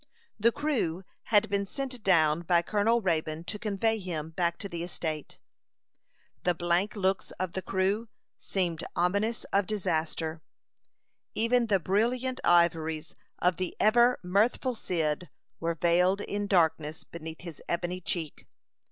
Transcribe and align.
The 0.39 0.51
crew 0.51 1.03
had 1.25 1.47
been 1.47 1.63
sent 1.63 2.01
down 2.01 2.41
by 2.41 2.63
Colonel 2.63 3.01
Raybone 3.03 3.43
to 3.45 3.59
convey 3.59 3.99
him 3.99 4.31
back 4.31 4.57
to 4.57 4.67
the 4.67 4.81
estate. 4.81 5.37
The 6.43 6.55
blank 6.55 6.95
looks 6.95 7.29
of 7.33 7.53
the 7.53 7.61
crew 7.61 8.09
seemed 8.39 8.83
ominous 8.95 9.43
of 9.53 9.67
disaster. 9.67 10.41
Even 11.35 11.67
the 11.67 11.79
brilliant 11.79 12.41
ivories 12.43 13.15
of 13.37 13.57
the 13.57 13.75
ever 13.79 14.17
mirthful 14.23 14.73
Cyd 14.73 15.29
were 15.59 15.75
veiled 15.75 16.21
in 16.21 16.47
darkness 16.47 17.03
beneath 17.03 17.41
his 17.41 17.61
ebony 17.69 18.01
cheek. 18.01 18.47